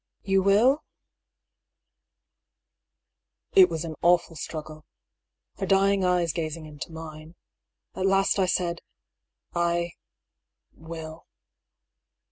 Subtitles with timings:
[0.23, 0.83] You will?"
[3.53, 4.83] It was an awful struggle—
[5.59, 7.35] her dying eyes gazing into mine.
[7.93, 8.81] At last I said:
[9.53, 9.91] «I—
[10.73, 11.27] will."